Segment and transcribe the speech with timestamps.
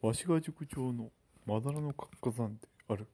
[0.00, 1.10] わしが塾長の
[1.44, 3.08] まだらの活火山である。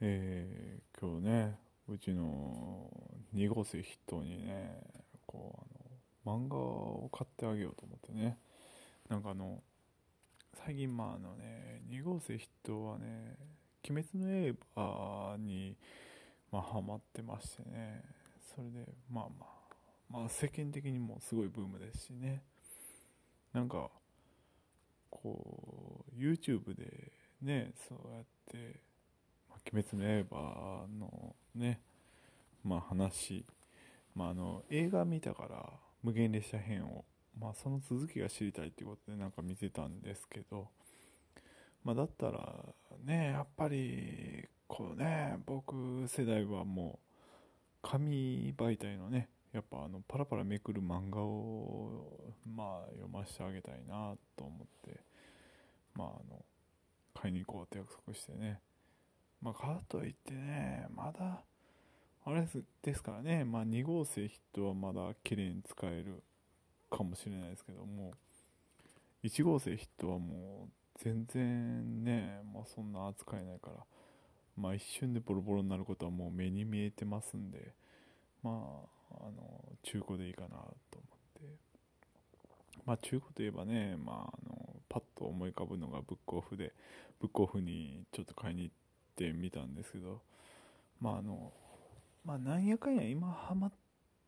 [0.00, 2.88] えー、今日ね、うちの
[3.34, 4.84] 2号生筆頭にね、
[5.26, 5.58] こ
[6.24, 8.38] う、あの、漫画を買ってあげようと思ってね。
[9.08, 9.60] なんかあの、
[10.64, 13.36] 最近まああのね、2号生筆頭はね、
[13.88, 15.76] 鬼滅の刃に、
[16.52, 18.04] まあ、ハマってましてね。
[18.54, 22.44] それで、まあまあ、まあ世間的にもすごいブームですしね。
[23.52, 23.90] なんか、
[25.10, 28.80] こう、YouTube でね、そうやって、
[29.48, 31.80] ま、鬼滅の刃のね、
[32.62, 33.44] まあ話、
[34.14, 35.70] まああの、映画見たから
[36.02, 37.04] 無限列車編を、
[37.38, 40.68] まあその続きが知りたいっていうことでなんか見てたんですけど、
[41.84, 42.64] まあだったら
[43.04, 47.06] ね、やっぱり、こうね、僕世代はもう、
[47.82, 55.00] 紙媒体のね、やっぱあのパラパラめくる漫画をまあ読ませてあげたいなと思って
[55.94, 56.44] まああの
[57.14, 58.60] 買いに行こうって約束してね。
[59.42, 61.40] まあかといってねまだ
[62.26, 62.46] あれ
[62.82, 66.22] ですからねまあ2号生ヒットはまだ綺麗に使える
[66.90, 68.12] かもしれないですけども
[69.24, 73.84] 1号生ヒットはもう全然ねまあそんな扱えないから
[74.56, 77.72] まあ一瞬でボロボロになることはもう目に見えてますんで
[78.42, 78.50] ま
[78.84, 81.00] ああの中古でいいかなと思って。
[82.86, 86.72] まあ中古といえばね、まあ、あのパッと思い浮かぶのがブックオフで
[87.20, 88.74] ブックオフにちょっと買いに行っ
[89.16, 90.20] てみたんですけど
[91.00, 91.52] まああの
[92.24, 93.72] まあなんやかんや今ハマっ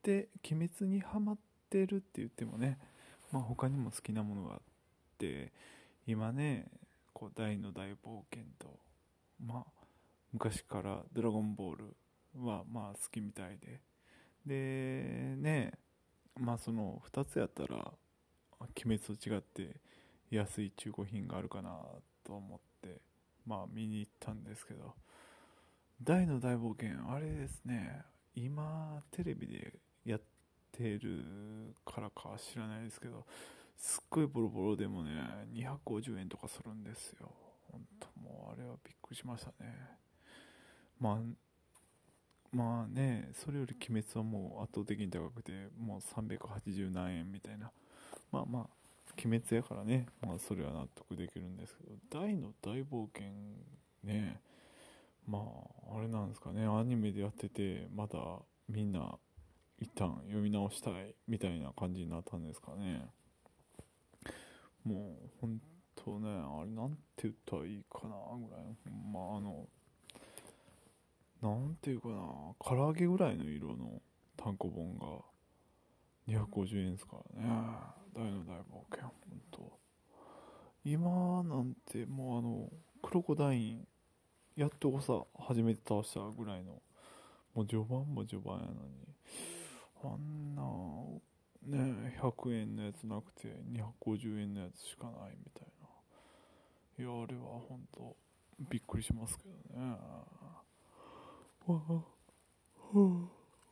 [0.03, 1.37] て鬼滅にハマっ
[1.71, 2.79] てるって言ってもね
[3.33, 4.61] まあ他にも好きなものがあっ
[5.19, 5.53] て
[6.07, 6.67] 今ね
[7.13, 8.69] こう大の大冒険と
[9.45, 9.83] まあ
[10.33, 11.97] 昔からドラゴンボール
[12.41, 13.81] はまあ好きみたいで
[14.47, 15.73] でね
[16.41, 17.93] まあその2つやったら
[18.61, 19.77] 鬼滅と違って
[20.31, 21.71] 安い中古品があるかな
[22.25, 23.01] と思って
[23.47, 24.95] まあ見に行ったんですけど
[26.03, 28.03] 大の大冒険あれですね
[28.35, 30.21] 今テレビでやっ
[30.73, 33.25] てるからか知らないですけど
[33.77, 35.11] すっごいボロボロでもね
[35.55, 37.31] 250円とかするんですよ。
[37.71, 39.75] 本当もうあれはびっくりしましたね。
[41.01, 41.19] まあ
[42.53, 47.71] まあね、それより鬼滅はもう圧倒的に高くて、もう380何円みたいな。
[48.31, 48.67] まあまあ、
[49.25, 53.29] 鬼滅やからね、まあそれは納得できるんですけど、大の大冒険
[54.05, 54.41] ね、
[55.27, 58.19] まあ、あれなんですかね、アニメでやってて、まだ
[58.69, 59.17] みんな
[59.81, 63.07] 一旦読み直したいみたいな感じになったんですかね。
[64.85, 65.61] もう、本
[65.95, 68.65] 当ね、あれなんて言ったらいいかな、ぐらい。
[69.13, 69.67] まああの、
[71.43, 72.15] なんていうかな、
[72.61, 74.01] 唐揚げぐらいの色の
[74.37, 75.07] 単行本が
[76.29, 77.49] 250円ですからね。
[78.15, 79.13] 大の大冒険、本
[79.51, 79.79] 当
[80.85, 82.71] 今なんてもうあの、
[83.03, 83.89] クロコダイン、
[84.55, 86.81] やっとこさ、初めて倒したぐらいの、
[87.55, 89.09] もう序盤も序盤やのに、
[90.05, 90.63] あんな、
[91.63, 95.89] ね、100円のやつなくて250円のやつしかないみたいな。
[96.99, 98.17] いや、あれは本当
[98.71, 99.97] びっくりしますけどね。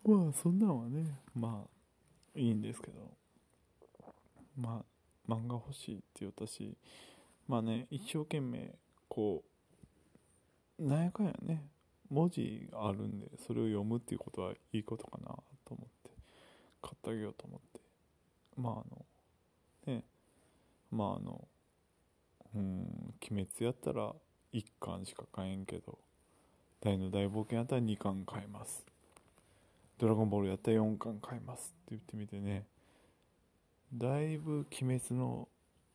[0.04, 3.10] まあ、そんなんはね、まあ、いいんですけど、
[4.56, 4.82] ま
[5.28, 6.76] あ、漫画欲しいって私、
[7.48, 8.74] まあね、一生懸命、
[9.08, 9.42] こ
[10.78, 11.64] う、なんやかんやね、
[12.08, 15.26] 文字があるんで、それを読むっていうことはいいことかな
[15.64, 16.10] と思って、
[16.80, 17.80] 買ってあげようと思って。
[18.56, 18.76] まあ、あ
[19.90, 20.04] の、ね、
[20.90, 21.46] まあ、あの、
[22.54, 24.12] うん、鬼滅やったら
[24.52, 25.98] 1巻しか買えんけど、
[26.82, 28.84] 大の大冒険やったら2巻買います。
[29.98, 32.64] ドラゴンボールやったら4巻買いますって言ってみてね。
[33.92, 35.46] だいぶ鬼滅の、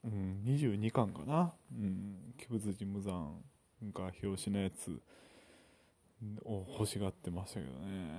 [0.03, 1.53] うん、22巻かな。
[1.71, 3.43] うん、鬼物寺無惨
[3.93, 5.01] が表紙のやつ
[6.45, 8.11] を欲しがってましたけどね。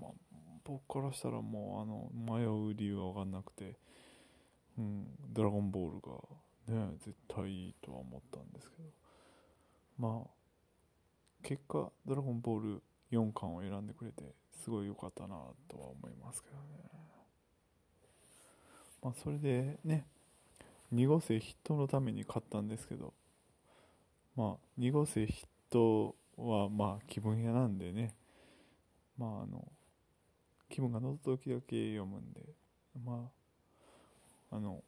[0.00, 0.10] まあ、
[0.64, 3.76] 僕からしたらもうあの、迷う理由はわかんなくて、
[4.78, 8.88] うん、ドラゴンボールがね、絶対いいとは思ったんですけど。
[9.98, 10.28] まあ、
[11.44, 12.82] 結果ドラゴンボール
[13.12, 15.36] 4巻を選んでくれてすごい良かったな
[15.68, 16.62] とは思いますけどね。
[19.02, 20.06] まあそれでね
[20.94, 23.12] 2号生筆頭のために買ったんですけど
[24.34, 28.16] まあ2号生筆頭はまあ気分屋なんでね。
[29.18, 29.68] まああの
[30.68, 32.40] 気分が乗った時だけ読むんで
[33.04, 33.30] ま
[34.50, 34.82] ああの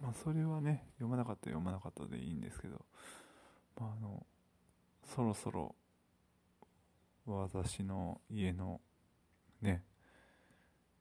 [0.00, 2.84] まあそれはね読まなかったら読まなかったでいいんですけど
[3.78, 4.24] まああの
[5.14, 5.74] そろそろ
[7.26, 8.80] 私の家の
[9.60, 9.82] ね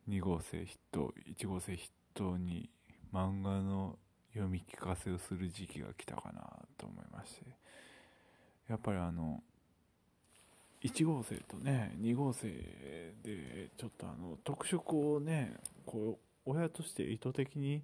[0.10, 2.70] 2号生筆頭1号生筆頭に
[3.14, 3.98] 漫画の
[4.34, 6.42] 読み聞かせをする時期が来たかな
[6.78, 7.46] と思いまして。
[8.68, 9.44] やっぱりあの
[10.82, 12.48] 1号生とね2号生
[13.24, 15.54] でちょっとあの特色をね
[15.86, 17.84] こう親として意図的に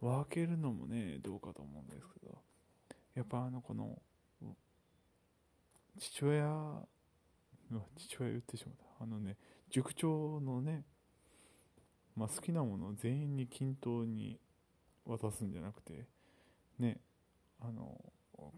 [0.00, 2.38] 分けるのもねどうかと思うんですけど。
[3.14, 3.98] やっぱあのこの
[5.98, 6.86] 父親
[7.96, 9.04] 父親言ってしまった。
[9.04, 9.36] あのね
[9.70, 10.84] 塾長のね、
[12.16, 14.38] まあ、好きなものを全員に均等に
[15.06, 16.06] 渡すんじゃなくて
[16.78, 17.00] ね
[17.60, 17.98] あの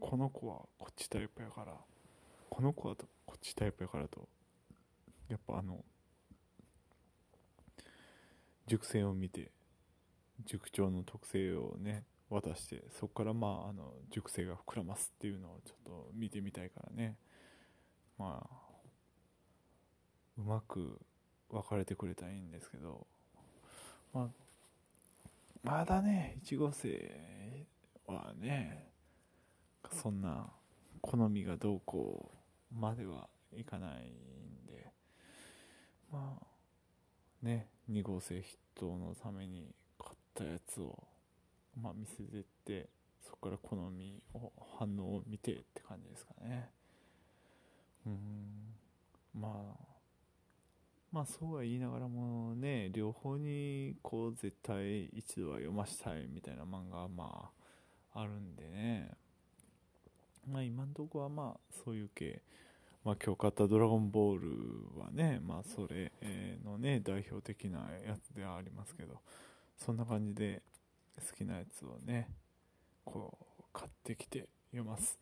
[0.00, 1.74] この子はこっちタイプやから
[2.50, 4.28] この子はとこっちタイプやからと
[5.28, 5.84] やっぱあの
[8.66, 9.50] 熟成を見て
[10.46, 17.16] 塾長の特性をね渡してそこからまああの熟成が膨らますっていうのをちょっと見てみたいからね。
[18.18, 18.64] まあ
[20.38, 21.00] うまく
[21.50, 23.06] 別れてくれたらいいんですけど
[24.12, 24.28] まあ
[25.62, 27.66] まだね1号生
[28.06, 28.88] はね
[30.02, 30.46] そんな
[31.00, 32.30] 好みがどうこ
[32.72, 34.86] うまではいかないんで
[36.12, 41.02] まあね2号生筆頭のために買ったやつを
[41.80, 42.88] まあ見せてって
[43.22, 46.70] そこから好みを反応を見てって感じですかね。
[49.34, 49.84] まあ
[51.12, 57.50] まあそうは言いながらもね両方にこう絶対一度は読ましたいみたいな漫画はま
[58.14, 59.10] ああるんでね。
[60.50, 62.42] まあ今んとこはまあそういう系。
[63.04, 64.48] まあ今日買ったドラゴンボール
[64.98, 66.12] はねまあそれ
[66.64, 69.20] のね代表的なやつではありますけど
[69.76, 70.62] そんな感じで
[71.16, 72.28] 好きなやつをね
[73.04, 75.18] こう買ってきて読ます。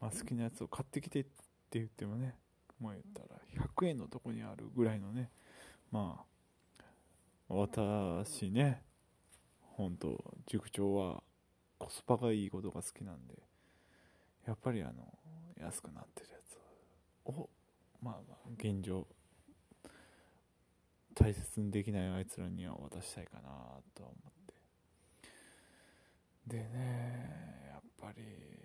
[0.00, 1.26] まあ好きなやつを買ってきて
[1.74, 2.36] って言ってもね
[2.78, 3.40] もう言ったら
[3.76, 5.30] 100円のとこにあるぐらいのね
[5.90, 6.84] まあ
[7.48, 8.82] 私ね
[9.76, 11.22] 本当塾長は
[11.78, 13.34] コスパがいいことが好きなんで
[14.46, 14.92] やっぱりあの
[15.60, 16.58] 安くなってるやつ
[17.28, 17.48] を
[18.00, 19.08] まあまあ現状
[21.14, 23.48] 大切にできないあいつらには渡したいかな
[23.94, 24.54] とは思って。
[26.46, 28.63] でねやっぱり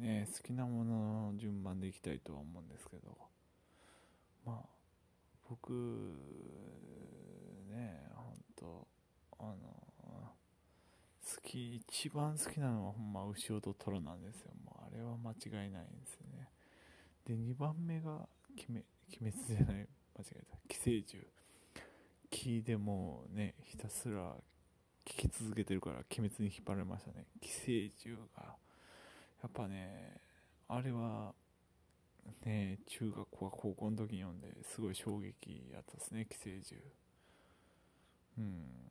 [0.00, 3.16] ね好きなものの順番でいきたいとは思うんですけど。
[4.44, 4.68] まあ
[5.48, 5.72] 僕
[7.68, 8.86] ね本当
[9.38, 9.56] あの
[11.22, 14.50] 好き一番好きなのはほんま牛尾とトロなんですよ。
[14.64, 16.48] もうあれは間違いないんですよね。
[17.26, 18.84] で2番目が鬼滅
[19.20, 19.88] 鬼滅じゃない。
[20.16, 20.56] 間違えた。
[20.68, 21.28] 寄生獣。
[22.30, 24.36] 木でもねひたすら
[25.04, 27.26] 聞き続けてるから鬼滅に引っ張られましたね。
[27.40, 28.56] 寄生獣が
[29.42, 30.20] やっぱね
[30.68, 31.34] あれは
[32.44, 36.86] ね中学校は高校の時に読んですごい衝撃やったですね寄生獣。
[38.38, 38.90] うん。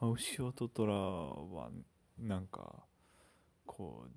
[0.00, 1.70] まあ、牛尾と虎は
[2.18, 2.82] なんか
[3.66, 4.10] こう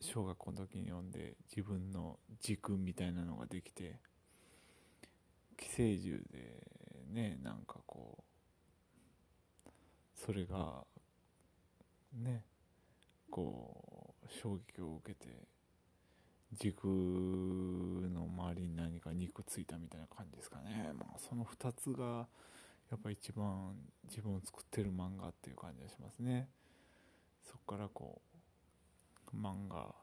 [0.00, 3.98] 小学校の時に読んで自分の軸みたいなのができて
[5.56, 6.60] 寄生獣で
[7.12, 8.24] ねなんかこ
[9.66, 9.70] う
[10.14, 10.84] それが
[12.12, 12.44] ね
[13.30, 13.83] こう
[14.28, 15.28] 衝撃を受けて
[16.52, 22.26] 軸の周りに何か肉ついたみたいな感じですかね、まあ、その2つが
[22.90, 23.74] やっぱ一番
[24.08, 26.48] 自分を作ってる漫画っていう感じがしますね。
[27.42, 28.20] そこからこ
[29.32, 29.94] う漫画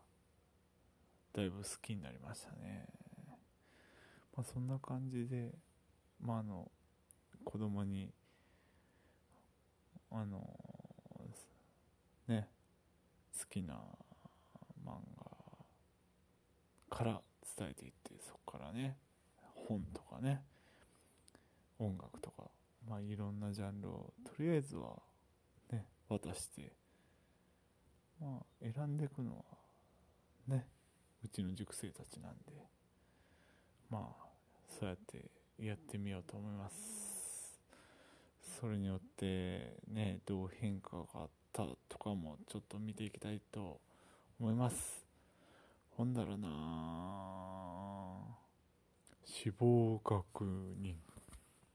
[1.34, 2.88] だいぶ好きになりましたね。
[4.36, 5.52] まあそんな感じで
[6.20, 6.70] まああの
[7.46, 8.12] 子供に
[10.12, 10.42] あの
[12.28, 12.50] ね
[13.40, 13.76] 好きな
[14.86, 15.00] 漫
[16.90, 17.22] 画から
[17.58, 18.98] 伝えていってそこからね
[19.68, 20.42] 本とかね
[21.80, 22.44] 音楽とか
[22.88, 24.98] まあいろんなジャンルをとりあえずは
[25.72, 26.74] ね渡して
[28.20, 29.44] まあ選んでいくのは
[30.48, 30.68] ね
[31.24, 32.54] うちの塾生たちなんで
[33.90, 34.26] まあ
[34.68, 37.22] そうやってやってみようと思います。
[38.60, 43.80] それによってねどう変化があったとかもちょっと見ていきたいと
[44.42, 45.06] 思います。
[45.92, 46.50] ほんだろうな
[49.24, 50.46] 死亡確
[50.82, 51.11] 認。